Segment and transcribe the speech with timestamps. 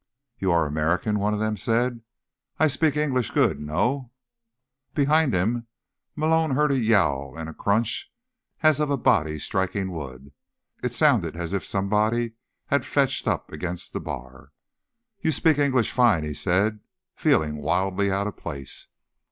[0.39, 2.01] "You are American?" one of them said.
[2.57, 4.09] "I speak English good, no?"
[4.95, 5.67] Behind him,
[6.15, 8.11] Malone heard a yowl and a crunch,
[8.63, 10.31] as of a body striking wood.
[10.81, 12.31] It sounded as if somebody
[12.65, 14.53] had fetched up against the bar.
[15.19, 16.79] "You speak English fine," he said,
[17.13, 18.87] feeling wildly out of place.